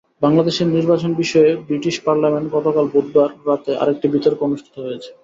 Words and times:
বাংলাদেশের 0.21 0.67
নির্বাচন 0.75 1.11
বিষয়ে 1.21 1.51
ব্রিটিশ 1.67 1.95
পার্লামেন্টে 2.05 2.53
গতকাল 2.55 2.85
বুধবার 2.93 3.29
রাতে 3.47 3.71
আরেকটি 3.81 4.07
বিতর্ক 4.13 4.39
অনুষ্ঠিত 4.47 4.75
হয়েছে। 4.79 5.09